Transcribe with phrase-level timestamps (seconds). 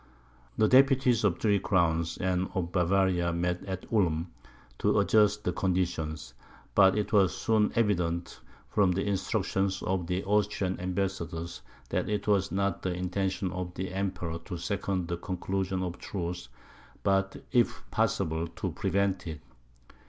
[0.57, 4.31] The deputies of the three crowns, and of Bavaria, met at Ulm,
[4.79, 6.33] to adjust the conditions.
[6.73, 12.51] But it was soon evident, from the instructions of the Austrian ambassadors that it was
[12.51, 16.49] not the intention of the Emperor to second the conclusion of a truce,
[17.03, 19.41] but if possible to prevent it.